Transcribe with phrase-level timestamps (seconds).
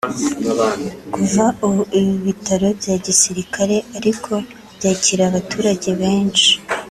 [1.13, 4.31] Kuva ubu ibi bitaro bya Gisirikare ariko
[4.75, 6.49] byakira abaturage benshi